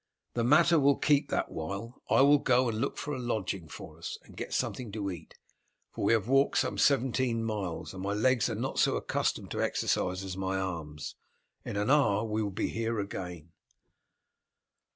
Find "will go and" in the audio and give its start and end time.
2.21-2.81